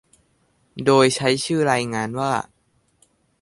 [0.85, 2.31] โดยใช้ชื่อรายงานว่า